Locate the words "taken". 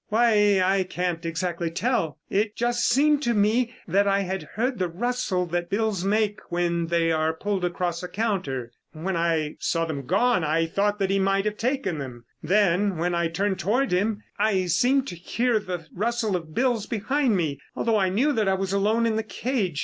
11.57-11.99